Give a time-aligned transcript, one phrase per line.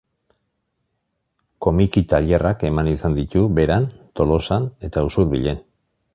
[1.65, 3.87] Komiki tailerrak eman izan ditu Beran,
[4.21, 5.63] Tolosan eta Usurbilen.